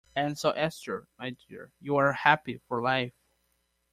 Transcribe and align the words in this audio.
And 0.15 0.35
so 0.35 0.49
Esther, 0.49 1.07
my 1.19 1.35
dear, 1.47 1.71
you 1.79 1.97
are 1.97 2.11
happy 2.11 2.57
for 2.67 2.81
life. 2.81 3.13